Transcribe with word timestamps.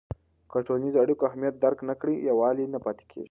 که 0.51 0.57
د 0.61 0.65
ټولنیزو 0.67 1.01
اړیکو 1.03 1.27
اهمیت 1.29 1.55
درک 1.63 1.79
نه 1.89 1.95
کړې، 2.01 2.13
یووالی 2.29 2.65
نه 2.73 2.79
پاتې 2.85 3.03
کېږي. 3.09 3.19